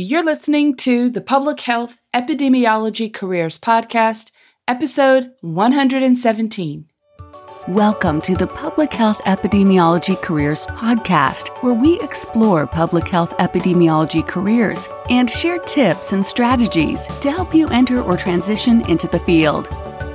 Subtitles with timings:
[0.00, 4.30] You're listening to the Public Health Epidemiology Careers Podcast,
[4.68, 6.88] episode 117.
[7.66, 14.88] Welcome to the Public Health Epidemiology Careers Podcast, where we explore public health epidemiology careers
[15.10, 19.66] and share tips and strategies to help you enter or transition into the field.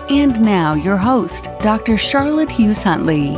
[0.10, 1.98] And now, your host, Dr.
[1.98, 3.38] Charlotte Hughes Huntley.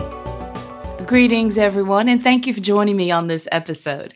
[1.07, 4.16] Greetings, everyone, and thank you for joining me on this episode.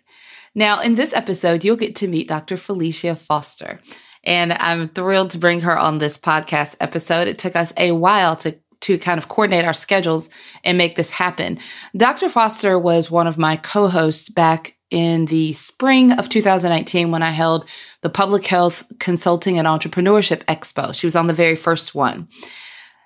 [0.60, 2.58] Now, in this episode, you'll get to meet Dr.
[2.58, 3.80] Phelesia Foster.
[4.26, 7.30] And I'm thrilled to bring her on this podcast episode.
[7.30, 10.30] It took us a while to to kind of coordinate our schedules
[10.64, 11.60] and make this happen.
[11.96, 12.30] Dr.
[12.30, 17.66] Foster was one of my co-hosts back in the spring of 2019 when I held
[18.02, 20.94] the Public Health Consulting and Entrepreneurship Expo.
[20.94, 22.30] She was on the very first one.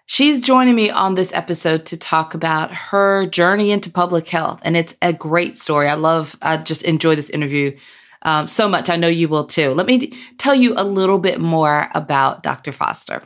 [0.06, 4.60] She's joining me on this episode to talk about her journey into public health.
[4.64, 5.88] And it's a great story.
[5.88, 7.78] I love, I just enjoy this interview
[8.24, 8.90] um, so much.
[8.90, 9.72] I know you will too.
[9.72, 12.72] Let me tell you a little bit more about Dr.
[12.72, 13.24] Foster.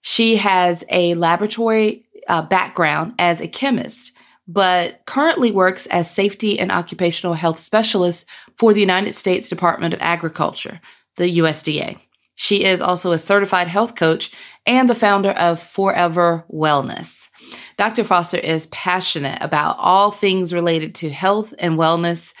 [0.00, 4.12] She has a laboratory uh, background as a chemist,
[4.48, 8.26] but currently works as safety and occupational health specialist
[8.56, 10.80] for the United States Department of Agriculture,
[11.16, 11.98] the USDA.
[12.36, 14.30] She is also a certified health coach
[14.66, 17.28] and the founder of 4Ever Wellness.
[17.76, 18.04] Dr.
[18.04, 22.34] Foster is passionate about all things related to health and wellness.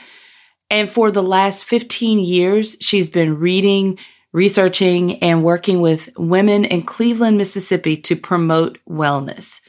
[0.70, 3.98] And for the last 15 years, she's been reading,
[4.32, 9.60] researching, and working with women in Cleveland, Mississippi to promote wellness.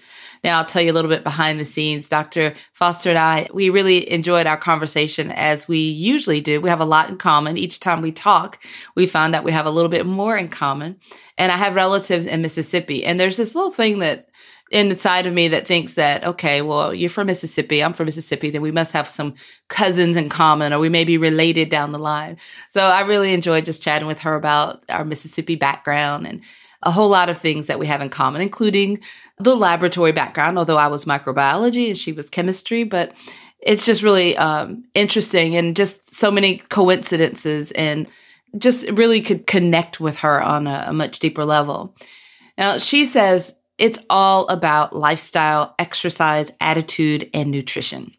[0.43, 2.09] Now, I'll tell you a little bit behind the scenes.
[2.09, 2.55] Dr.
[2.73, 6.61] Foster and I, we really enjoyed our conversation as we usually do.
[6.61, 7.57] We have a lot in common.
[7.57, 8.59] Each time we talk,
[8.95, 10.99] we find that we have a little bit more in common.
[11.37, 13.05] And I have relatives in Mississippi.
[13.05, 14.27] And there's this little thing that
[14.71, 18.61] inside of me that thinks that, okay, well, you're from Mississippi, I'm from Mississippi, then
[18.61, 19.35] we must have some
[19.69, 22.37] cousins in common or we may be related down the line.
[22.69, 26.41] So I really enjoyed just chatting with her about our Mississippi background and
[26.87, 28.99] a whole lot of things that we have in common, including
[29.37, 33.11] the laboratory background, although I was microbiology and she was chemistry, but
[33.59, 38.07] it's just really um, interesting and just so many coincidences and
[38.57, 41.93] just really could connect with her on a, a much deeper level.
[42.57, 48.13] Now, she says it's all about lifestyle, exercise, attitude, and nutrition.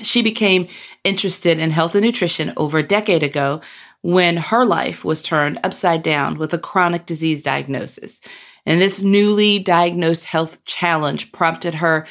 [0.00, 0.66] She became
[1.04, 3.60] interested in health and nutrition over a decade ago
[4.02, 8.20] when her life was turned upside down with a chronic disease diagnosis.
[8.66, 12.06] And this newly diagnosed health challenge prompted her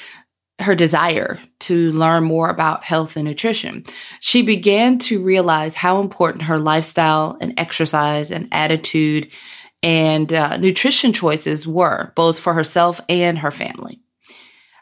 [0.59, 3.83] her desire to learn more about health and nutrition.
[4.19, 9.31] She began to realize how important her lifestyle and exercise and attitude
[9.83, 13.99] and uh, nutrition choices were, both for herself and her family.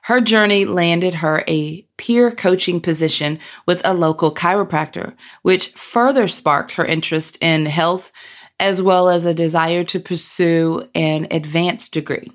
[0.10, 3.38] Her journey landed her a peer coaching position
[3.68, 8.12] with a local chiropractor, which further sparked her interest in health
[8.60, 12.32] as well as a desire to pursue an advanced degree.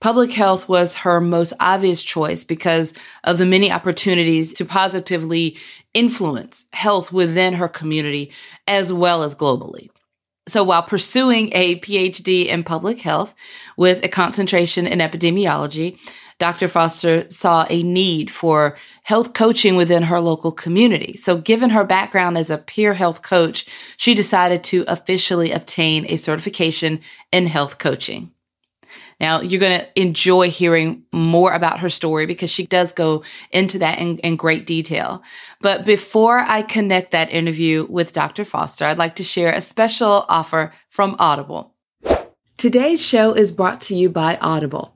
[0.00, 5.56] Public health was her most obvious choice because of the many opportunities to positively
[5.94, 8.32] influence health within her community
[8.66, 9.88] as well as globally.
[10.48, 13.36] So while pursuing a PhD in public health
[13.76, 15.98] with a concentration in epidemiology,
[16.38, 16.68] Dr.
[16.68, 21.16] Foster saw a need for health coaching within her local community.
[21.16, 23.66] So, given her background as a peer health coach,
[23.96, 27.00] she decided to officially obtain a certification
[27.32, 28.30] in health coaching.
[29.20, 33.80] Now, you're going to enjoy hearing more about her story because she does go into
[33.80, 35.22] that in, in, great detail.
[35.60, 38.44] But before I connect that interview with Dr.
[38.44, 41.74] Foster, I'd like to share a special offer from Audible.
[42.56, 44.94] Today's show is brought to you by Audible.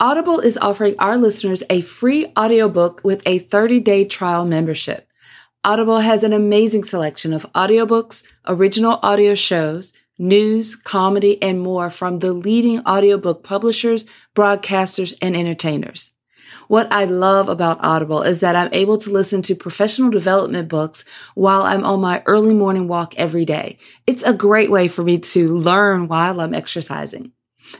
[0.00, 5.08] Audible is offering our listeners a free audiobook with a 30-day trial membership.
[5.62, 12.18] Audible has an amazing selection of audiobooks, original audio shows, news, comedy, and more from
[12.18, 14.04] the leading audiobook publishers,
[14.34, 16.10] broadcasters, and entertainers.
[16.66, 21.04] What I love about Audible is that I'm able to listen to professional development books
[21.34, 23.78] while I'm on my early morning walk every day.
[24.08, 27.30] It's a great way for me to learn while I'm exercising.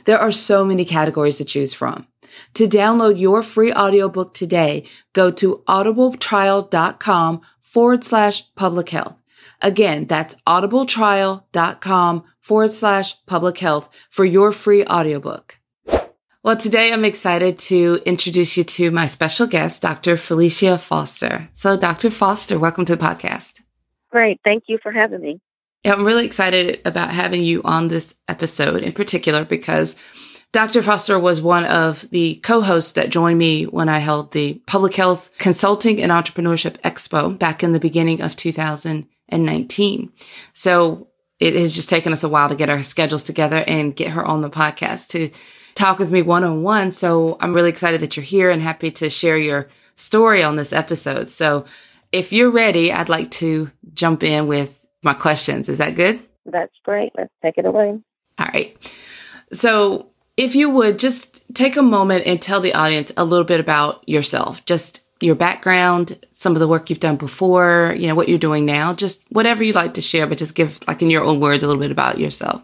[0.03, 2.07] There are so many categories to choose from.
[2.55, 4.83] To download your free audiobook today,
[5.13, 9.15] go to audibletrial.com forward slash public health.
[9.61, 15.59] Again, that's audibletrial.com forward slash public health for your free audiobook.
[16.43, 20.13] Well, today I'm excited to introduce you to my special guest, Dr.
[20.15, 21.49] Phelesia Foster.
[21.55, 22.11] So, Dr.
[22.11, 23.61] Foster, welcome to the podcast.
[24.11, 24.39] Great.
[24.43, 25.41] Thank you for having me.
[25.85, 29.95] I'm really excited about having you on this episode in particular because
[30.51, 30.81] Dr.
[30.81, 35.29] Foster was one of the co-hosts that joined me when I held the Public Health
[35.37, 40.13] Consulting and Entrepreneurship Expo back in the beginning of 2019.
[40.53, 41.09] So
[41.39, 44.23] it has just taken us a while to get our schedules together and get her
[44.23, 45.29] on the podcast to
[45.73, 46.91] talk with me one on one.
[46.91, 50.71] So I'm really excited that you're here and happy to share your story on this
[50.71, 51.29] episode.
[51.29, 51.65] So
[52.13, 55.69] if you're ready, I'd like to jump in with my questions.
[55.69, 56.19] Is that good?
[56.45, 57.11] That's great.
[57.17, 57.99] Let's take it away.
[58.37, 58.75] All right.
[59.53, 63.59] So if you would just take a moment and tell the audience a little bit
[63.59, 68.27] about yourself, just your background, some of the work you've done before, you know, what
[68.27, 71.23] you're doing now, just whatever you'd like to share, but just give, like in your
[71.23, 72.61] own words, a little bit about yourself.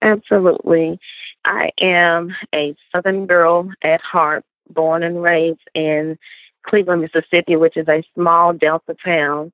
[0.00, 1.00] Absolutely.
[1.44, 6.18] I am a Southern girl at heart, born and raised in
[6.64, 9.52] Cleveland, Mississippi, which is a small Delta town.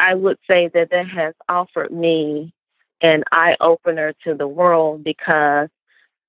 [0.00, 2.54] I would say that that has offered me
[3.02, 5.68] an eye opener to the world because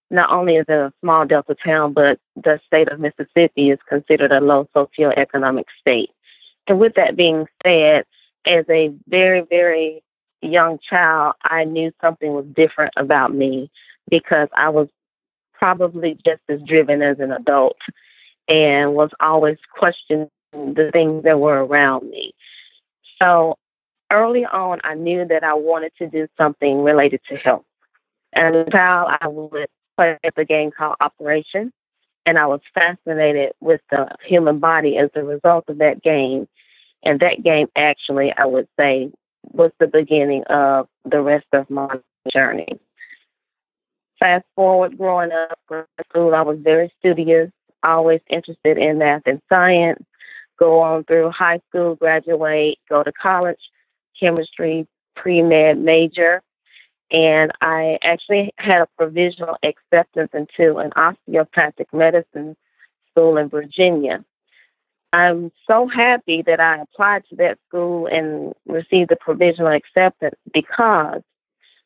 [0.09, 4.33] not only is it a small Delta town, but the state of Mississippi is considered
[4.33, 6.09] a low socioeconomic state.
[6.67, 8.03] And with that being said,
[8.45, 10.03] as a very, very
[10.41, 13.71] young child, I knew something was different about me
[14.09, 14.89] because I was
[15.53, 17.77] probably just as driven as an adult
[18.49, 22.33] and was always questioning the things that were around me.
[23.17, 23.57] So
[24.11, 27.65] early on, I knew that I wanted to do something related to health.
[28.33, 29.67] As a child, I would
[29.97, 31.71] play the game called Operation,
[32.25, 36.47] and I was fascinated with the human body as a result of that game.
[37.03, 39.11] And that game, actually, I would say,
[39.53, 41.99] was the beginning of the rest of my
[42.31, 42.79] journey.
[44.19, 47.49] Fast forward, growing up, growing school, I was very studious,
[47.83, 50.03] always interested in math and science.
[50.59, 53.57] Go on through high school, graduate, go to college,
[54.21, 56.41] chemistry, pre med major,
[57.11, 62.55] and I actually had a provisional acceptance into an osteopathic medicine
[63.09, 64.23] school in Virginia.
[65.13, 71.21] I'm so happy that I applied to that school and received the provisional acceptance because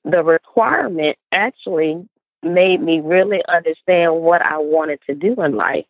[0.03, 2.07] the requirement actually
[2.43, 5.85] made me really understand what I wanted to do in life.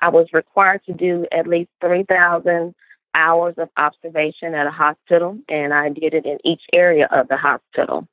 [0.00, 2.74] I was required to do at least 3,000
[3.14, 7.36] hours of observation at a hospital, and I did it in each area of the
[7.36, 8.08] hospital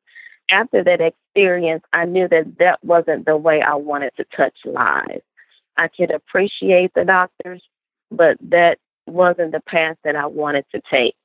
[0.51, 5.23] after that experience, I knew that that wasn't the way I wanted to touch lives.
[5.77, 7.63] I could appreciate the doctors,
[8.11, 11.15] but that wasn't the path that I wanted to take.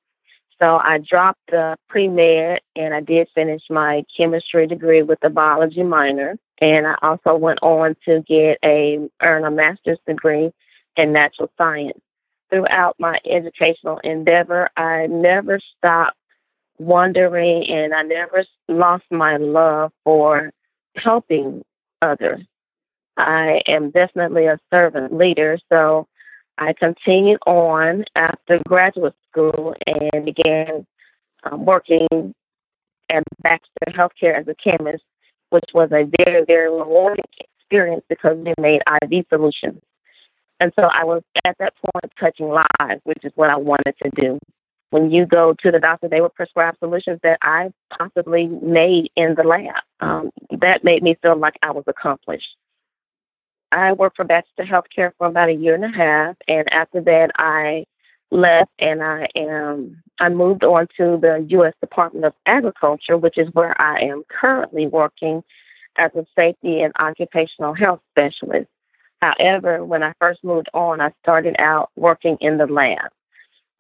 [0.61, 5.31] So I dropped the pre med and I did finish my chemistry degree with a
[5.31, 6.37] biology minor.
[6.61, 10.53] And I also went on to get a earn a master's degree
[10.97, 11.99] in natural science.
[12.55, 16.17] Throughout my educational endeavor, I never stopped
[16.79, 20.53] wondering, and I never lost my love for
[20.95, 21.65] helping
[22.01, 22.43] others.
[23.17, 26.07] I am definitely a servant leader, so
[26.57, 30.87] I continued on after graduate school and began
[31.43, 32.37] um, working
[33.11, 35.03] at Baxter Healthcare as a chemist,
[35.51, 37.25] which was a very, very rewarding
[37.59, 39.83] experience because we made IV solutions.
[40.61, 44.11] And so I was at that point touching lives, which is what I wanted to
[44.17, 44.39] do
[44.95, 49.35] when you go to the doctor, they would prescribe solutions that I possibly made in
[49.35, 49.83] the lab.
[49.99, 50.31] Um,
[50.61, 52.57] that made me feel like I was accomplished.
[53.73, 57.33] I worked for Baxter Healthcare for about a year and a half, and after that,
[57.35, 57.87] I
[58.31, 61.75] left and I am I moved on to the U.S.
[61.81, 65.43] Department of Agriculture, which is where I am currently working
[65.99, 68.69] as a safety and occupational health specialist.
[69.25, 73.11] However, when I first moved on, I started out working in the lab.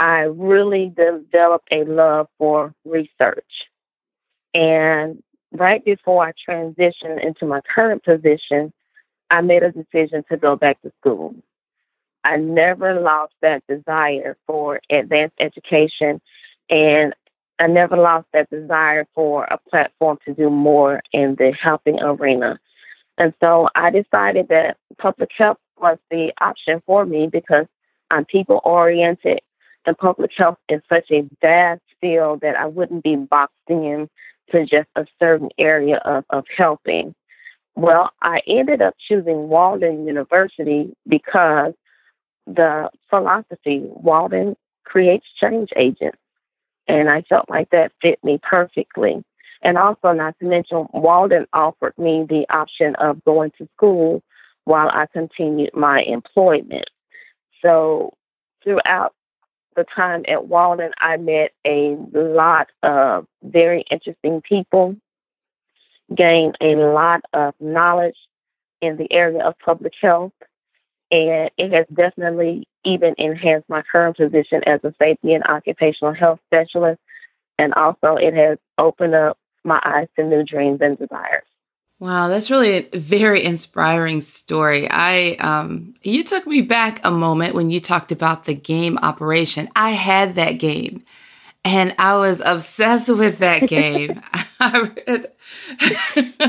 [0.00, 3.68] I really developed a love for research.
[4.54, 5.22] And
[5.52, 8.72] right before I transitioned into my current position,
[9.30, 11.34] I made a decision to go back to school.
[12.24, 16.22] I never lost that desire for advanced education,
[16.70, 17.14] and
[17.58, 22.58] I never lost that desire for a platform to do more in the helping arena.
[23.18, 27.66] And so I decided that public health was the option for me because
[28.10, 29.40] I'm people oriented
[29.86, 34.08] and public health is such a vast field that I wouldn't be boxed in
[34.50, 37.14] to just a certain area of, of helping.
[37.76, 41.74] Well, I ended up choosing Walden University because
[42.46, 46.18] the philosophy, Walden creates change agents.
[46.86, 49.24] And I felt like that fit me perfectly.
[49.64, 54.22] And also, not to mention, Walden offered me the option of going to school
[54.64, 56.84] while I continued my employment.
[57.62, 58.12] So,
[58.62, 59.14] throughout
[59.74, 64.96] the time at Walden, I met a lot of very interesting people,
[66.14, 68.16] gained a lot of knowledge
[68.82, 70.32] in the area of public health,
[71.10, 76.40] and it has definitely even enhanced my current position as a safety and occupational health
[76.46, 77.00] specialist
[77.58, 81.44] And also, it has opened up my eyes to new dreams and desires.
[82.00, 84.88] Wow, that's really a very inspiring story.
[84.90, 89.68] I um you took me back a moment when you talked about the game operation.
[89.76, 91.04] I had that game
[91.64, 94.20] and I was obsessed with that game.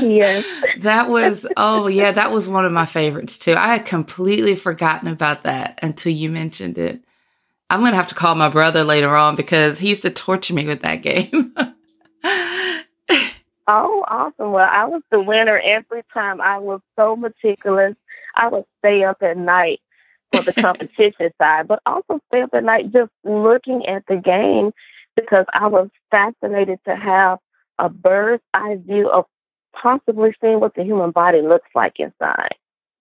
[0.02, 0.44] yes.
[0.80, 3.54] that was oh yeah, that was one of my favorites too.
[3.54, 7.00] I had completely forgotten about that until you mentioned it.
[7.70, 10.66] I'm gonna have to call my brother later on because he used to torture me
[10.66, 11.54] with that game.
[13.66, 14.52] Oh, awesome.
[14.52, 16.40] Well, I was the winner every time.
[16.40, 17.94] I was so meticulous.
[18.34, 19.80] I would stay up at night
[20.32, 24.72] for the competition side, but also stay up at night just looking at the game
[25.16, 27.38] because I was fascinated to have
[27.78, 29.24] a bird's eye view of
[29.80, 32.54] possibly seeing what the human body looks like inside.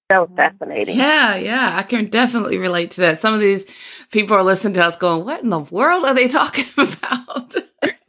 [0.09, 0.35] That was mm.
[0.35, 0.97] fascinating.
[0.97, 3.21] Yeah, yeah, I can definitely relate to that.
[3.21, 3.65] Some of these
[4.11, 7.55] people are listening to us going, What in the world are they talking about?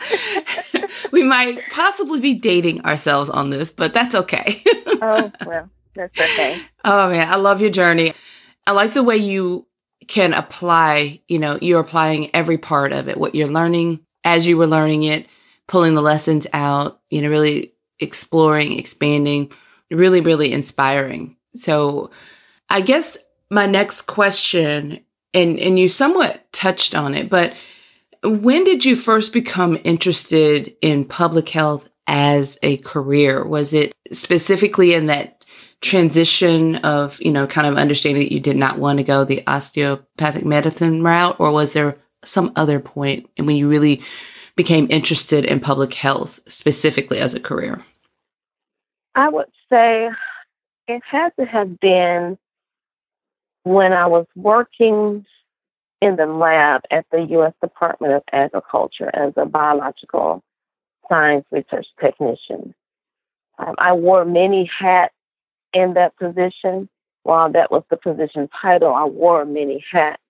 [1.12, 4.62] we might possibly be dating ourselves on this, but that's okay.
[4.86, 6.60] oh, well, that's okay.
[6.84, 8.12] Oh, man, I love your journey.
[8.66, 9.66] I like the way you
[10.08, 14.56] can apply, you know, you're applying every part of it, what you're learning as you
[14.56, 15.26] were learning it,
[15.66, 19.50] pulling the lessons out, you know, really exploring, expanding,
[19.90, 21.36] really, really inspiring.
[21.54, 22.10] So
[22.68, 23.16] I guess
[23.50, 27.54] my next question, and, and you somewhat touched on it, but
[28.22, 33.44] when did you first become interested in public health as a career?
[33.44, 35.44] Was it specifically in that
[35.80, 39.42] transition of, you know, kind of understanding that you did not want to go the
[39.46, 44.00] osteopathic medicine route, or was there some other point when you really
[44.54, 47.82] became interested in public health specifically as a career?
[49.14, 50.08] I would say
[50.86, 52.38] it had to have been
[53.64, 55.26] when I was working
[56.02, 57.52] in the lab at the U.S.
[57.62, 60.42] Department of Agriculture as a biological
[61.08, 62.74] science research technician.
[63.56, 65.14] Um, I wore many hats
[65.72, 66.88] in that position.
[67.22, 70.20] While that was the position title, I wore many hats.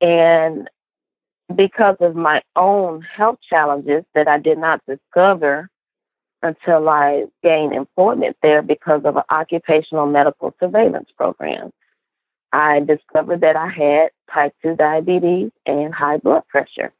[0.00, 0.70] And
[1.54, 5.68] because of my own health challenges that I did not discover
[6.42, 11.70] until I gained employment there because of an occupational medical surveillance program.
[12.50, 16.92] I discovered that I had type 2 diabetes and high blood pressure.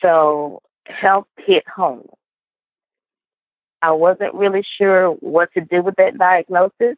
[0.00, 2.08] So health hit home.
[3.80, 6.96] I wasn't really sure what to do with that diagnosis.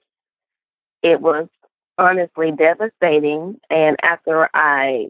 [1.02, 1.48] It was
[1.98, 3.60] honestly devastating.
[3.68, 5.08] And after I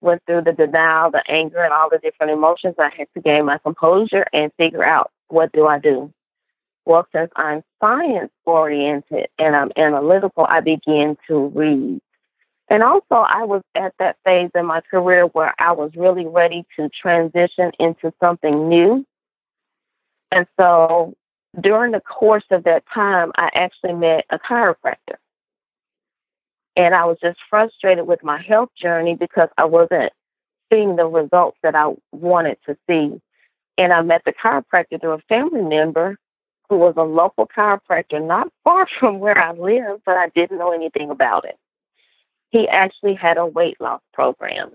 [0.00, 3.46] went through the denial, the anger, and all the different emotions, I had to gain
[3.46, 6.12] my composure and figure out what do I do.
[6.84, 12.00] Well, since I'm science oriented and I'm analytical, I began to read.
[12.68, 16.66] And also, I was at that phase in my career where I was really ready
[16.76, 19.06] to transition into something new.
[20.32, 21.14] And so,
[21.60, 25.16] during the course of that time, I actually met a chiropractor.
[26.76, 30.12] And I was just frustrated with my health journey because I wasn't
[30.70, 33.20] seeing the results that I wanted to see.
[33.78, 36.18] And I met the chiropractor through a family member
[36.68, 40.72] who was a local chiropractor not far from where I live, but I didn't know
[40.72, 41.56] anything about it.
[42.50, 44.72] He actually had a weight loss program.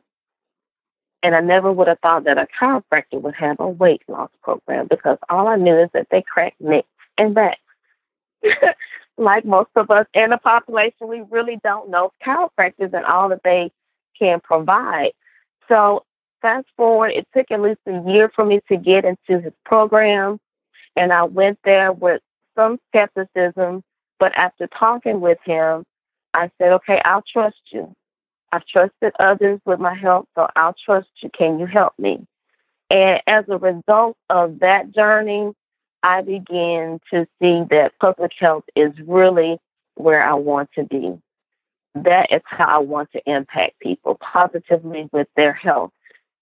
[1.24, 4.88] And I never would have thought that a chiropractor would have a weight loss program
[4.90, 6.88] because all I knew is that they crack necks
[7.18, 7.60] and backs.
[9.18, 13.44] like most of us in the population, we really don't know chiropractors and all that
[13.44, 13.72] they
[14.18, 15.12] can provide.
[15.68, 16.04] So
[16.42, 20.40] fast forward, it took at least a year for me to get into his program.
[20.96, 22.22] And I went there with
[22.56, 23.84] some skepticism,
[24.20, 25.84] but after talking with him,
[26.34, 27.94] I said, okay, I'll trust you.
[28.52, 31.30] I've trusted others with my help, so I'll trust you.
[31.38, 32.26] Can you help me?
[32.90, 35.54] And as a result of that journey,
[36.04, 39.58] I began to see that public health is really
[39.96, 41.18] where I want to be.
[41.96, 45.92] That is how I want to impact people positively with their health.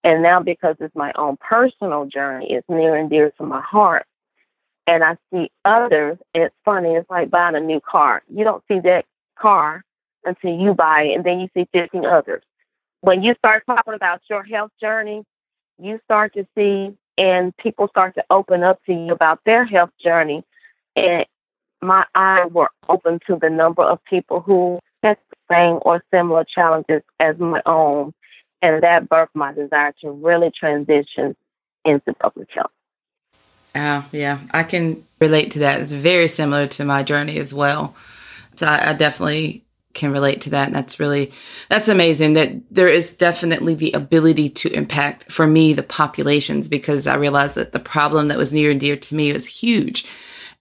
[0.03, 4.05] And now, because it's my own personal journey, it's near and dear to my heart.
[4.87, 8.23] And I see others, it's funny, it's like buying a new car.
[8.33, 9.05] You don't see that
[9.39, 9.83] car
[10.25, 12.43] until you buy it, and then you see 15 others.
[13.01, 15.23] When you start talking about your health journey,
[15.81, 19.91] you start to see and people start to open up to you about their health
[20.01, 20.43] journey.
[20.95, 21.25] And
[21.81, 26.45] my eyes were open to the number of people who had the same or similar
[26.45, 28.13] challenges as my own.
[28.61, 31.35] And that birthed my desire to really transition
[31.85, 32.71] into public health.
[33.75, 35.81] Oh, yeah, I can relate to that.
[35.81, 37.95] It's very similar to my journey as well.
[38.59, 40.67] So I, I definitely can relate to that.
[40.67, 41.31] And that's really,
[41.67, 47.07] that's amazing that there is definitely the ability to impact for me, the populations, because
[47.07, 50.05] I realized that the problem that was near and dear to me was huge.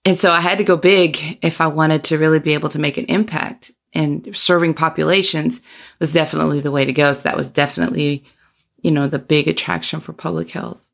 [0.03, 2.79] And so I had to go big if I wanted to really be able to
[2.79, 5.61] make an impact and serving populations
[5.99, 7.11] was definitely the way to go.
[7.13, 8.23] So that was definitely,
[8.81, 10.87] you know, the big attraction for public health.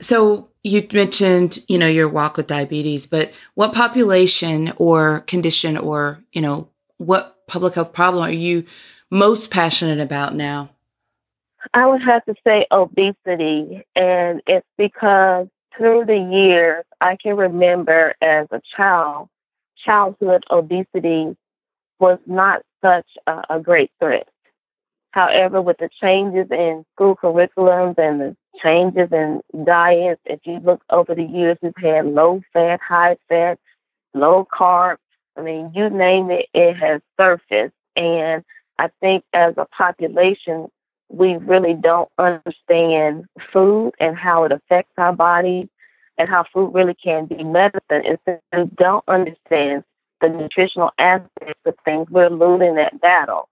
[0.00, 6.18] So you mentioned, you know, your walk with diabetes, but what population or condition or,
[6.32, 6.68] you know,
[6.98, 8.64] what public health problem are you
[9.08, 10.70] most passionate about now?
[11.72, 15.46] I would have to say obesity, and it's because
[15.76, 19.28] through the years, I can remember as a child,
[19.84, 21.36] childhood obesity
[22.00, 24.28] was not such a, a great threat.
[25.12, 30.82] However, with the changes in school curriculums and the changes in diets, if you look
[30.90, 33.58] over the years, we've had low fat, high fat,
[34.14, 34.96] low carb.
[35.36, 37.74] I mean, you name it, it has surfaced.
[37.94, 38.44] And
[38.78, 40.68] I think as a population,
[41.08, 45.68] we really don't understand food and how it affects our bodies
[46.18, 47.80] and how food really can be medicine.
[47.90, 49.84] And since we don't understand
[50.20, 53.48] the nutritional aspects of things, we're losing that battle.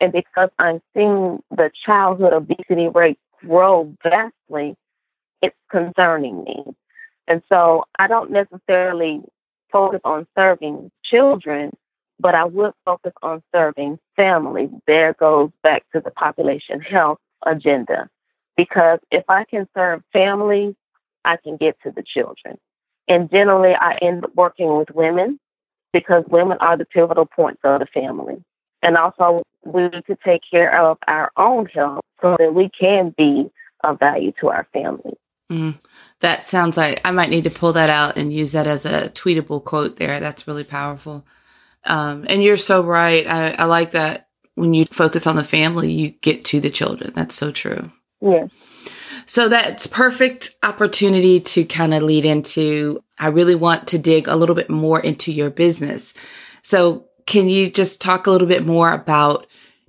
[0.00, 4.76] And because I'm seeing the childhood obesity rate grow vastly,
[5.42, 6.64] it's concerning me.
[7.26, 9.22] And so I don't necessarily
[9.70, 11.70] focus on serving children,
[12.18, 14.70] but I would focus on serving families.
[14.86, 18.08] There goes back to the population health agenda.
[18.56, 20.74] Because if I can serve families,
[21.24, 22.58] I can get to the children.
[23.06, 25.38] And generally, I end up working with women
[25.92, 28.42] because women are the pivotal points of the family.
[28.82, 33.14] And also, we need to take care of our own health so that we can
[33.16, 33.50] be
[33.84, 35.14] of value to our family.
[35.50, 35.78] Mm,
[36.20, 39.08] that sounds like I might need to pull that out and use that as a
[39.10, 40.20] tweetable quote there.
[40.20, 41.24] That's really powerful.
[41.84, 43.26] Um, and you're so right.
[43.26, 47.12] I, I like that when you focus on the family, you get to the children.
[47.14, 47.90] That's so true.
[48.20, 48.50] Yes.
[49.26, 54.36] So that's perfect opportunity to kind of lead into, I really want to dig a
[54.36, 56.14] little bit more into your business.
[56.62, 59.46] So can you just talk a little bit more about,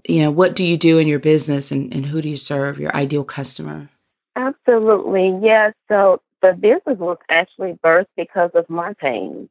[0.08, 2.78] you know, what do you do in your business and, and who do you serve,
[2.78, 3.90] your ideal customer?
[4.36, 5.40] Absolutely.
[5.42, 5.74] Yes.
[5.88, 9.50] So the business was actually birthed because of my pain.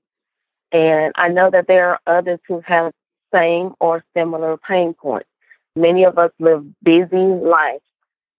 [0.71, 2.93] And I know that there are others who have
[3.35, 5.29] same or similar pain points.
[5.75, 7.83] Many of us live busy lives.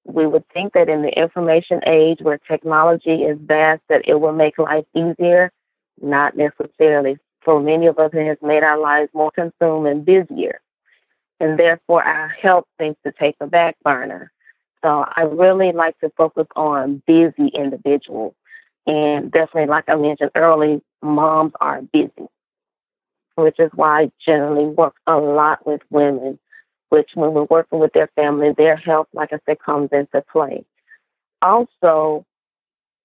[0.06, 4.32] We would think that in the information age where technology is vast, that it will
[4.32, 5.52] make life easier.
[6.00, 7.18] Not necessarily
[7.50, 10.62] for many of us, it has made our lives more consumed and busier.
[11.40, 14.32] And therefore, our health seems to take a back burner.
[14.84, 18.36] So I really like to focus on busy individuals.
[18.86, 22.30] And definitely, like I mentioned earlier, moms are busy,
[23.34, 26.38] which is why I generally work a lot with women,
[26.90, 30.66] which when we're working with their family, their health, like I said, comes into play.
[31.42, 32.28] Also,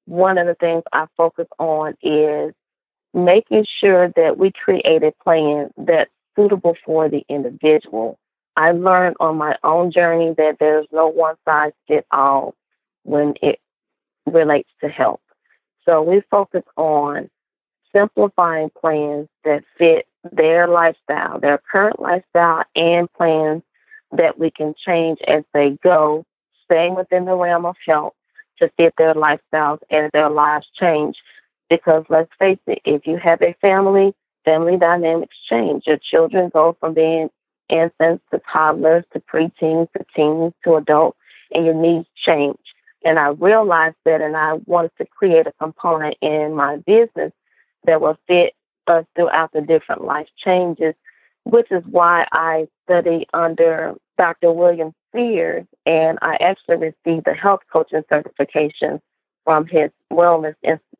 [0.04, 2.52] one of the things I focus on is
[3.14, 8.18] making sure that we create a plan that's suitable for the individual.
[8.56, 12.54] I learned on my own journey that there's no one size fits all
[13.04, 13.60] when it
[14.26, 15.20] relates to health.
[15.84, 17.30] So we focus on
[17.94, 23.62] simplifying plans that fit their lifestyle, their current lifestyle, and plans
[24.12, 26.24] that we can change as they go,
[26.64, 28.14] staying within the realm of health
[28.58, 31.16] to fit their lifestyles as their lives change
[31.68, 35.84] because let's face it, if you have a family, family dynamics change.
[35.86, 37.30] Your children go from being
[37.68, 41.18] infants to toddlers to preteens to teens to adults,
[41.52, 42.58] and your needs change.
[43.04, 47.32] And I realized that, and I wanted to create a component in my business
[47.84, 48.54] that will fit
[48.86, 50.94] us throughout the different life changes,
[51.44, 54.52] which is why I study under Dr.
[54.52, 59.00] William Sears, and I actually received the health coaching certification
[59.44, 60.93] from his Wellness Institute.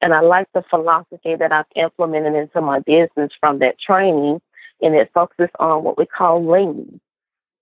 [0.00, 4.40] And I like the philosophy that I've implemented into my business from that training,
[4.80, 7.00] and it focuses on what we call lean.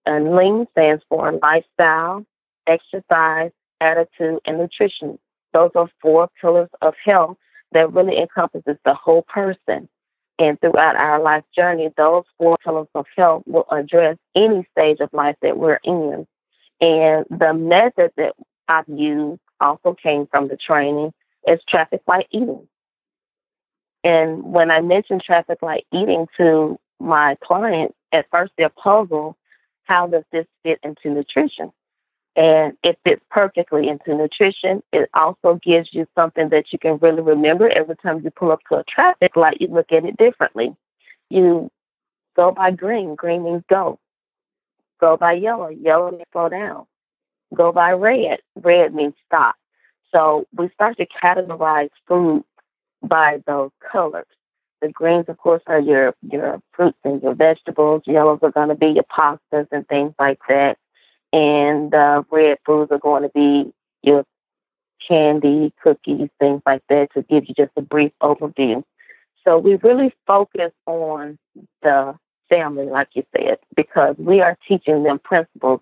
[0.04, 2.24] And lean stands for lifestyle,
[2.66, 5.18] exercise, attitude, and nutrition.
[5.52, 7.38] Those are four pillars of health
[7.72, 9.88] that really encompasses the whole person.
[10.38, 15.08] And throughout our life journey, those four pillars of health will address any stage of
[15.14, 16.26] life that we're in.
[16.80, 18.34] And the method that
[18.68, 21.14] I've used also came from the training
[21.46, 22.66] is traffic light eating.
[24.04, 29.34] And when I mention traffic light eating to my clients, at first they're puzzled
[29.84, 31.72] how does this fit into nutrition?
[32.34, 34.82] And it fits perfectly into nutrition.
[34.92, 38.60] It also gives you something that you can really remember every time you pull up
[38.68, 40.74] to a traffic light, you look at it differently.
[41.30, 41.70] You
[42.36, 43.14] Go by green.
[43.14, 43.98] Green means go.
[45.00, 45.68] Go by yellow.
[45.68, 46.86] Yellow means slow down.
[47.54, 48.40] Go by red.
[48.56, 49.54] Red means stop.
[50.12, 52.44] So we start to categorize food
[53.02, 54.26] by those colors.
[54.82, 58.02] The greens, of course, are your your fruits and your vegetables.
[58.06, 60.76] Yellows are going to be your pastas and things like that,
[61.32, 64.24] and uh, red foods are going to be your
[65.08, 67.08] candy, cookies, things like that.
[67.14, 68.82] To give you just a brief overview.
[69.44, 71.38] So we really focus on
[71.82, 72.14] the
[72.48, 75.80] family, like you said, because we are teaching them principles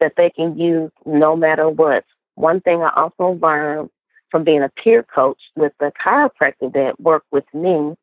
[0.00, 2.04] that they can use no matter what.
[2.34, 3.90] One thing I also learned
[4.30, 7.94] from being a peer coach with the chiropractor that worked with me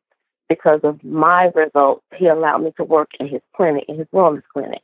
[0.48, 4.42] because of my results, he allowed me to work in his clinic, in his wellness
[4.52, 4.82] clinic.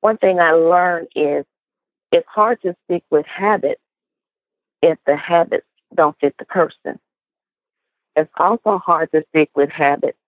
[0.00, 1.44] One thing I learned is
[2.12, 3.80] it's hard to stick with habits
[4.82, 6.98] if the habits don't fit the person.
[8.14, 10.18] It's also hard to stick with habits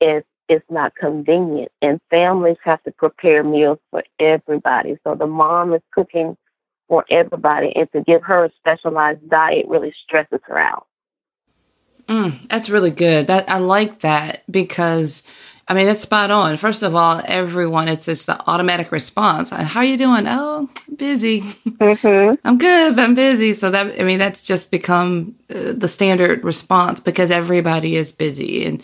[0.00, 1.70] if it's not convenient.
[1.82, 4.98] And families have to prepare meals for everybody.
[5.04, 6.36] So the mom is cooking
[6.88, 10.86] for everybody, and to give her a specialized diet really stresses her out.
[12.08, 13.26] Mm, that's really good.
[13.26, 15.22] That I like that because
[15.68, 16.56] I mean that's spot on.
[16.56, 19.50] First of all, everyone it's just the automatic response.
[19.50, 20.24] How are you doing?
[20.26, 21.42] Oh, busy.
[21.42, 22.34] Mm-hmm.
[22.48, 23.52] I'm good, but I'm busy.
[23.52, 28.64] So that I mean that's just become uh, the standard response because everybody is busy.
[28.64, 28.82] And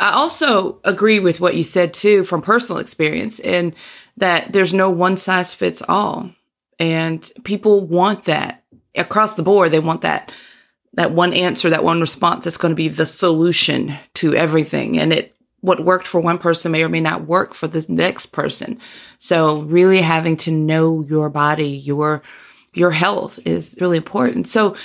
[0.00, 3.74] I also agree with what you said too from personal experience and
[4.16, 6.30] that there's no one size fits all.
[6.78, 9.70] And people want that across the board.
[9.70, 10.32] They want that,
[10.94, 14.98] that one answer, that one response that's going to be the solution to everything.
[14.98, 18.26] And it, what worked for one person may or may not work for the next
[18.26, 18.78] person.
[19.18, 22.22] So really having to know your body, your,
[22.74, 24.46] your health is really important.
[24.46, 24.76] So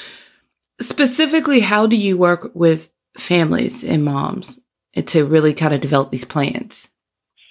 [0.79, 4.59] specifically, how do you work with families and moms
[5.05, 6.89] to really kind of develop these plans?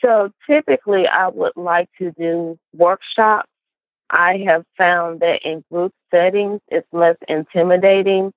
[0.03, 3.51] So typically, I would like to do workshops
[4.11, 8.33] I have found that in group settings, it's less intimidating.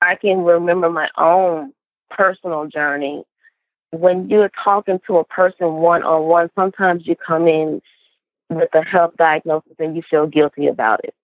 [0.00, 1.72] I can remember my own
[2.10, 3.24] personal journey.
[3.90, 7.82] When you're talking to a person one on one, sometimes you come in
[8.48, 11.14] with a health diagnosis and you feel guilty about it.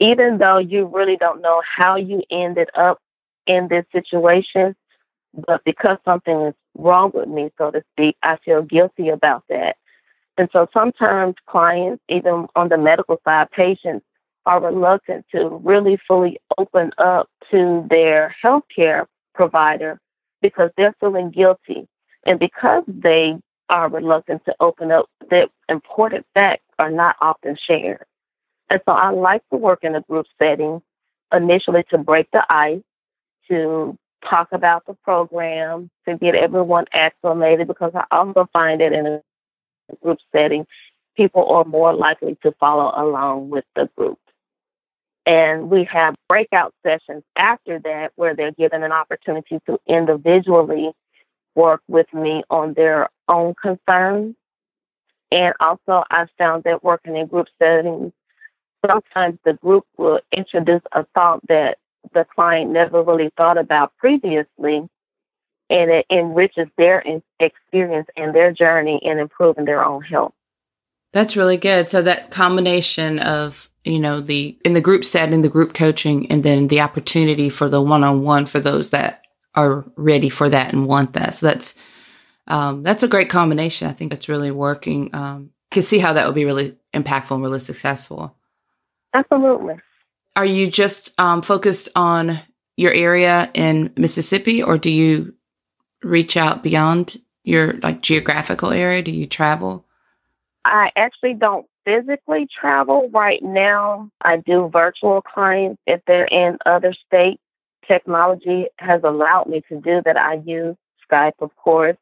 [0.00, 2.98] Even though you really don't know how you ended up
[3.46, 4.74] in this situation,
[5.34, 9.76] but because something is wrong with me, so to speak, I feel guilty about that.
[10.38, 14.06] And so sometimes clients, even on the medical side, patients
[14.46, 20.00] are reluctant to really fully open up to their healthcare provider
[20.40, 21.88] because they're feeling guilty.
[22.24, 23.36] And because they
[23.68, 28.04] are reluctant to open up, that important facts are not often shared.
[28.70, 30.80] And so I like to work in a group setting
[31.32, 32.82] initially to break the ice,
[33.48, 33.98] to
[34.28, 39.22] talk about the program, to get everyone acclimated because I also find that in a
[39.96, 40.66] group setting,
[41.16, 44.18] people are more likely to follow along with the group.
[45.26, 50.92] And we have breakout sessions after that where they're given an opportunity to individually
[51.54, 54.36] work with me on their own concerns.
[55.30, 58.12] And also, I found that working in group settings,
[58.86, 61.76] sometimes the group will introduce a thought that
[62.14, 64.88] the client never really thought about previously
[65.70, 67.04] and it enriches their
[67.40, 70.32] experience and their journey in improving their own health.
[71.12, 71.88] That's really good.
[71.88, 76.42] So that combination of, you know, the in the group setting, the group coaching, and
[76.42, 79.22] then the opportunity for the one on one for those that
[79.54, 81.34] are ready for that and want that.
[81.34, 81.74] So that's
[82.46, 83.88] um, that's a great combination.
[83.88, 85.14] I think that's really working.
[85.14, 88.36] Um, can see how that would be really impactful and really successful.
[89.14, 89.74] Absolutely.
[90.36, 92.38] Are you just um, focused on
[92.76, 95.34] your area in Mississippi, or do you
[96.02, 99.02] reach out beyond your like geographical area?
[99.02, 99.84] Do you travel?
[100.64, 104.10] I actually don't physically travel right now.
[104.20, 107.40] I do virtual clients if they're in other states.
[107.86, 110.18] Technology has allowed me to do that.
[110.18, 110.76] I use
[111.10, 111.96] Skype, of course,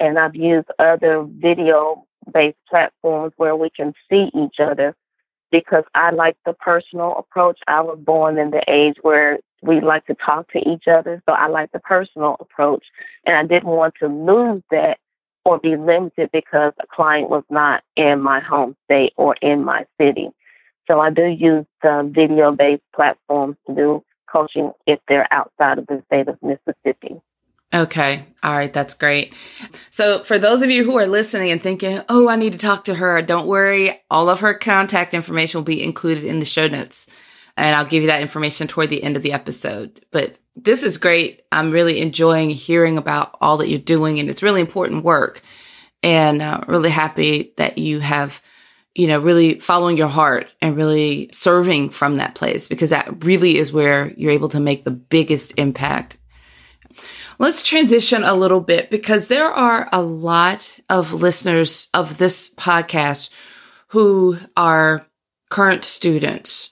[0.00, 4.96] and I've used other video based platforms where we can see each other
[5.52, 7.60] because I like the personal approach.
[7.68, 11.22] I was born in the age where we like to talk to each other.
[11.28, 12.84] So I like the personal approach.
[13.26, 14.98] And I didn't want to lose that
[15.44, 19.86] or be limited because a client was not in my home state or in my
[20.00, 20.30] city.
[20.86, 25.86] So I do use the video based platforms to do coaching if they're outside of
[25.86, 27.20] the state of Mississippi.
[27.72, 28.24] Okay.
[28.42, 28.72] All right.
[28.72, 29.34] That's great.
[29.90, 32.84] So for those of you who are listening and thinking, Oh, I need to talk
[32.84, 33.22] to her.
[33.22, 34.00] Don't worry.
[34.10, 37.06] All of her contact information will be included in the show notes
[37.60, 40.00] and I'll give you that information toward the end of the episode.
[40.10, 41.42] But this is great.
[41.52, 45.40] I'm really enjoying hearing about all that you're doing and it's really important work.
[46.02, 48.40] and uh, really happy that you have
[48.94, 53.56] you know, really following your heart and really serving from that place because that really
[53.56, 56.16] is where you're able to make the biggest impact.
[57.38, 63.30] Let's transition a little bit because there are a lot of listeners of this podcast
[63.88, 65.06] who are
[65.50, 66.69] current students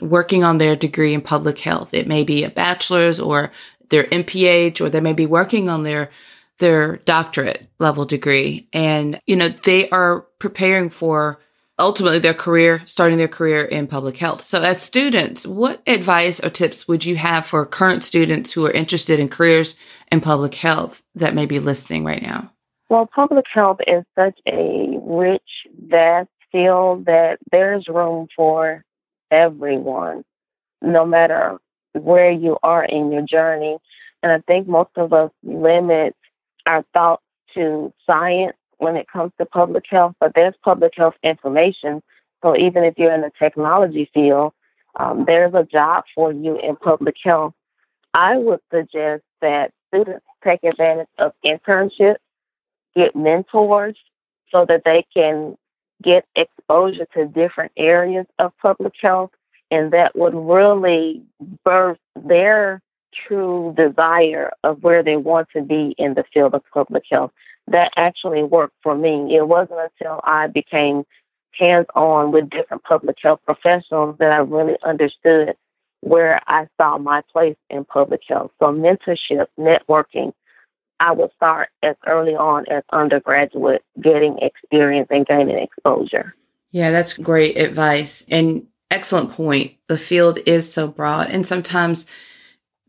[0.00, 1.94] working on their degree in public health.
[1.94, 3.52] It may be a bachelor's or
[3.88, 6.10] their MPH, or they may be working on their
[6.58, 8.66] their doctorate level degree.
[8.72, 11.38] And, you know, they are preparing for
[11.78, 14.42] ultimately their career, starting their career in public health.
[14.42, 18.70] So as students, what advice or tips would you have for current students who are
[18.70, 19.78] interested in careers
[20.10, 22.52] in public health that may be listening right now?
[22.88, 25.42] Well, public health is such a rich,
[25.78, 28.84] vast field that there's room for
[29.30, 30.24] everyone,
[30.82, 31.58] no matter
[31.92, 33.78] where you are in your journey.
[34.22, 36.14] And I think most of us limit
[36.66, 37.22] our thoughts
[37.54, 42.02] to science when it comes to public health, but there's public health information.
[42.42, 44.52] So even if you're in the technology field,
[44.98, 47.54] um, there's a job for you in public health.
[48.14, 52.16] I would suggest that students take advantage of internships,
[52.94, 53.96] get mentors
[54.50, 55.56] so that they can
[56.02, 59.30] get exposure to different areas of public health,
[59.70, 61.22] and that would really
[61.64, 62.80] birth their
[63.26, 67.32] true desire of where they want to be in the field of public health
[67.68, 69.34] that actually worked for me.
[69.36, 71.04] It wasn't until I became
[71.52, 75.56] hands on with different public health professionals that I really understood
[76.00, 78.52] where I saw my place in public health.
[78.58, 80.32] So, mentorship, networking,
[81.00, 86.34] I would start as early on as undergraduate, getting experience and gaining exposure.
[86.70, 89.74] Yeah, that's great advice and excellent point.
[89.88, 92.06] The field is so broad, and sometimes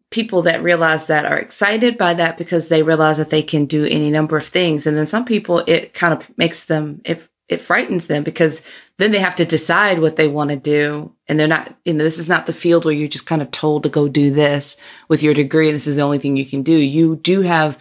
[0.10, 3.86] people that realize that are excited by that because they realize that they can do
[3.86, 4.88] any number of things.
[4.88, 8.62] And then some people, it kind of makes them, it, it frightens them because
[8.98, 11.14] then they have to decide what they want to do.
[11.28, 13.52] And they're not, you know, this is not the field where you're just kind of
[13.52, 15.68] told to go do this with your degree.
[15.70, 16.76] And this is the only thing you can do.
[16.76, 17.78] You do have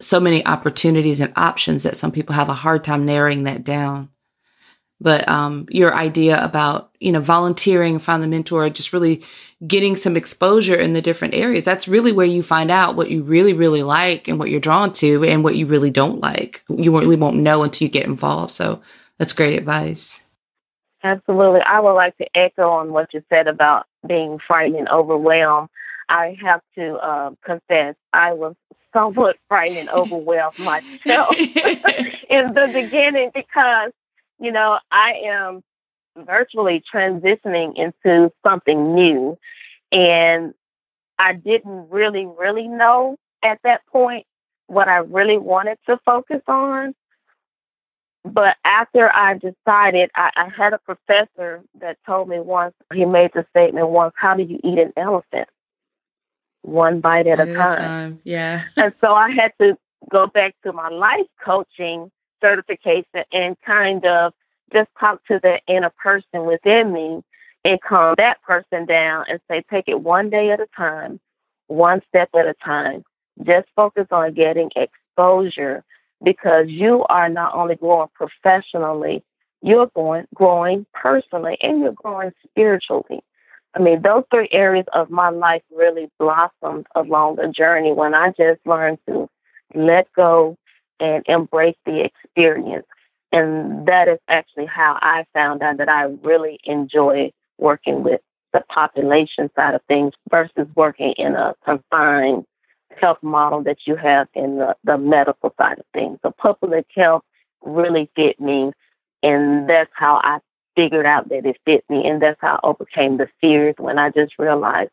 [0.00, 4.10] so many opportunities and options that some people have a hard time narrowing that down.
[5.00, 9.22] But um, your idea about you know volunteering, find the mentor, just really
[9.66, 11.64] getting some exposure in the different areas.
[11.64, 14.92] That's really where you find out what you really, really like and what you're drawn
[14.94, 16.62] to and what you really don't like.
[16.68, 18.52] You really won't know until you get involved.
[18.52, 18.80] So
[19.18, 20.22] that's great advice.
[21.02, 21.60] Absolutely.
[21.60, 25.68] I would like to echo on what you said about being frightened and overwhelmed.
[26.08, 28.54] I have to uh, confess, I was
[28.92, 33.92] somewhat frightened and overwhelmed myself in the beginning because,
[34.38, 35.62] you know, I am
[36.16, 39.38] virtually transitioning into something new.
[39.92, 40.54] And
[41.18, 44.26] I didn't really, really know at that point
[44.66, 46.94] what I really wanted to focus on.
[48.26, 53.30] But after I decided, I, I had a professor that told me once, he made
[53.34, 55.48] the statement once, how do you eat an elephant?
[56.62, 57.70] One bite at, a, time.
[57.70, 58.20] time.
[58.24, 58.64] Yeah.
[58.76, 59.78] and so I had to
[60.10, 62.10] go back to my life coaching
[62.40, 64.32] certification and kind of
[64.72, 67.22] just talk to the inner person within me
[67.64, 71.20] and calm that person down and say, take it one day at a time,
[71.68, 73.04] one step at a time.
[73.44, 75.84] Just focus on getting exposure
[76.22, 79.22] because you are not only growing professionally,
[79.62, 83.20] you're going growing personally and you're growing spiritually.
[83.74, 88.30] I mean, those three areas of my life really blossomed along the journey when I
[88.30, 89.28] just learned to
[89.74, 90.56] let go
[90.98, 92.86] and embrace the experience.
[93.32, 98.20] And that is actually how I found out that I really enjoy working with
[98.52, 102.46] the population side of things versus working in a confined
[103.00, 106.18] health model that you have in the, the medical side of things.
[106.22, 107.22] So public health
[107.62, 108.72] really fit me.
[109.22, 110.38] And that's how I
[110.76, 112.06] figured out that it fit me.
[112.06, 114.90] And that's how I overcame the fears when I just realized,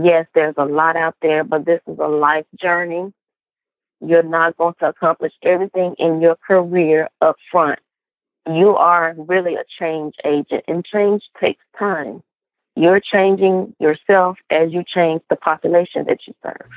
[0.00, 3.12] yes, there's a lot out there, but this is a life journey.
[4.00, 7.78] You're not going to accomplish everything in your career up front.
[8.46, 12.22] You are really a change agent, and change takes time.
[12.76, 16.70] You're changing yourself as you change the population that you serve.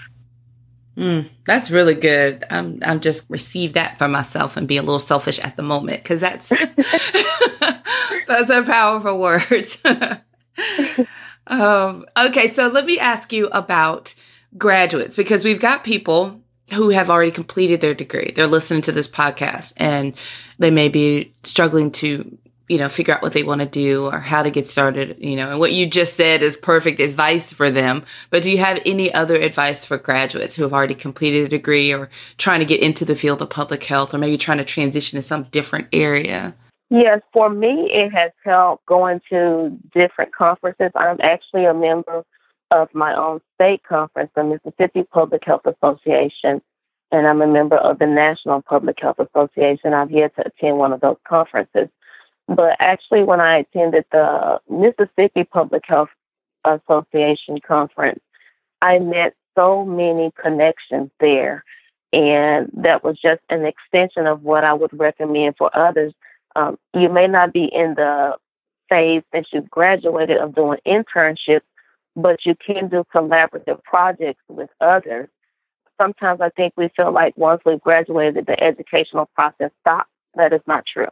[0.97, 2.43] Mm, that's really good.
[2.49, 6.01] I'm I'm just receive that for myself and be a little selfish at the moment
[6.01, 6.49] because that's
[8.27, 9.79] that's a powerful words.
[11.47, 14.15] um, okay, so let me ask you about
[14.57, 16.41] graduates because we've got people
[16.73, 18.31] who have already completed their degree.
[18.35, 20.15] They're listening to this podcast and
[20.57, 24.19] they may be struggling to you know, figure out what they want to do or
[24.19, 27.71] how to get started, you know, and what you just said is perfect advice for
[27.71, 28.03] them.
[28.29, 31.93] But do you have any other advice for graduates who have already completed a degree
[31.93, 35.17] or trying to get into the field of public health or maybe trying to transition
[35.17, 36.55] to some different area?
[36.89, 40.91] Yes, for me, it has helped going to different conferences.
[40.95, 42.23] I'm actually a member
[42.71, 46.61] of my own state conference, the Mississippi Public Health Association,
[47.11, 49.93] and I'm a member of the National Public Health Association.
[49.93, 51.87] I've yet to attend one of those conferences.
[52.47, 56.09] But actually, when I attended the Mississippi Public Health
[56.65, 58.21] Association conference,
[58.81, 61.63] I met so many connections there.
[62.13, 66.13] And that was just an extension of what I would recommend for others
[66.57, 68.35] um, you may not be in the
[68.89, 71.61] phase that you've graduated of doing internships,
[72.15, 75.29] but you can do collaborative projects with others.
[76.01, 80.09] Sometimes I think we feel like once we've graduated, the educational process stops.
[80.33, 81.07] That is not true.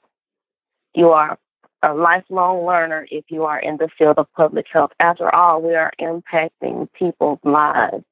[0.96, 1.38] You are
[1.84, 4.92] a lifelong learner if you are in the field of public health.
[5.00, 8.04] After all, we are impacting people's lives,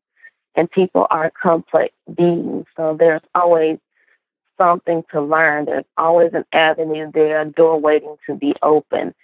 [0.56, 2.66] and people are complex beings.
[2.76, 3.80] So there's always
[4.58, 5.66] something to learn.
[5.66, 9.16] There's always an avenue there, a door waiting to be open.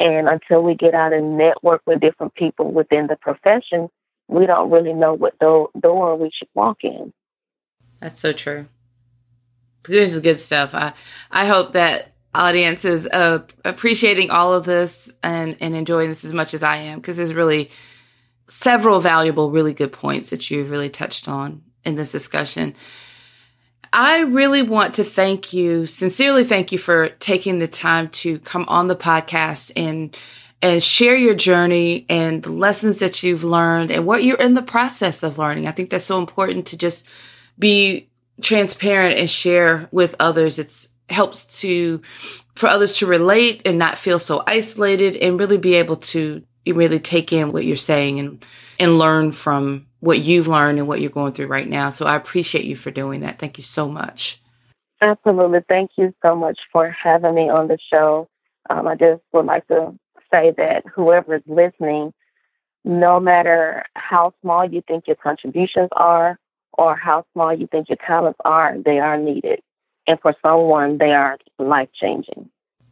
[0.00, 3.88] And until we get out and network with different people within the profession,
[4.28, 7.12] we don't really know what do- door we should walk in.
[8.00, 8.66] That's so true.
[9.84, 10.74] This is good stuff.
[10.74, 10.92] I
[11.30, 16.32] I hope that audience is uh, appreciating all of this and and enjoying this as
[16.32, 17.70] much as I am because there's really
[18.46, 22.74] several valuable, really good points that you really touched on in this discussion.
[23.92, 28.64] I really want to thank you, sincerely thank you for taking the time to come
[28.68, 30.16] on the podcast and
[30.60, 34.62] and share your journey and the lessons that you've learned and what you're in the
[34.62, 35.66] process of learning.
[35.66, 37.06] I think that's so important to just
[37.58, 38.08] be
[38.40, 40.58] transparent and share with others.
[40.58, 42.00] It's helps to
[42.54, 46.98] for others to relate and not feel so isolated and really be able to really
[46.98, 48.44] take in what you're saying and
[48.80, 51.90] and learn from what you've learned and what you're going through right now.
[51.90, 53.38] So I appreciate you for doing that.
[53.38, 54.40] Thank you so much.
[55.00, 55.60] Absolutely.
[55.68, 58.28] Thank you so much for having me on the show.
[58.70, 59.94] Um, I just would like to
[60.32, 62.12] say that whoever is listening,
[62.84, 66.38] no matter how small you think your contributions are
[66.72, 69.60] or how small you think your talents are, they are needed.
[70.06, 72.50] And for someone, they are life changing.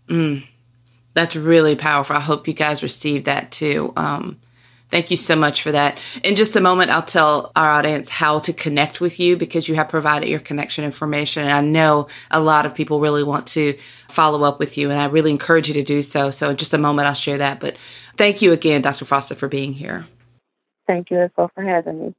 [0.08, 0.44] Mm,
[1.14, 2.16] that's really powerful.
[2.16, 3.92] I hope you guys receive that too.
[3.96, 4.40] Um,
[4.92, 5.98] Thank you so much for that.
[6.22, 9.74] In just a moment, I'll tell our audience how to connect with you because you
[9.74, 11.44] have provided your connection information.
[11.44, 15.00] And I know a lot of people really want to follow up with you, and
[15.00, 16.30] I really encourage you to do so.
[16.30, 17.58] So, in just a moment, I'll share that.
[17.58, 17.78] But
[18.18, 19.06] thank you again, Dr.
[19.06, 20.04] Foster, for being here.
[20.86, 22.14] Thank you as well for having me.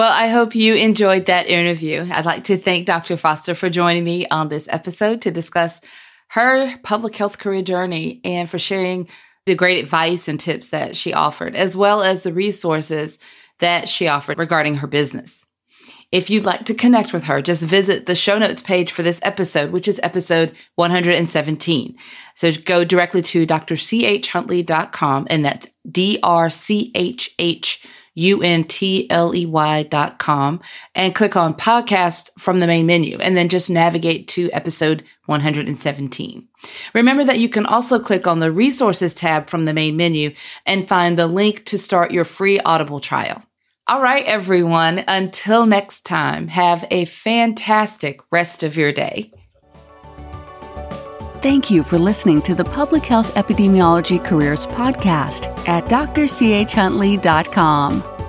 [0.00, 2.08] Well, I hope you enjoyed that interview.
[2.10, 3.18] I'd like to thank Dr.
[3.18, 5.82] Foster for joining me on this episode to discuss
[6.28, 9.08] her public health career journey and for sharing
[9.44, 13.18] the great advice and tips that she offered, as well as the resources
[13.58, 15.44] that she offered regarding her business.
[16.10, 19.20] If you'd like to connect with her, just visit the show notes page for this
[19.22, 21.94] episode, which is episode 117.
[22.36, 30.60] So go directly to drchuntley.com, and that's D R C H H U-N-T-L-E-Y dot com
[30.94, 36.48] and click on podcast from the main menu and then just navigate to episode 117.
[36.94, 40.32] Remember that you can also click on the resources tab from the main menu
[40.66, 43.42] and find the link to start your free Audible trial.
[43.86, 45.02] All right, everyone.
[45.08, 49.32] Until next time, have a fantastic rest of your day.
[51.42, 58.19] Thank you for listening to the Public Health Epidemiology Careers Podcast at drchuntley.com.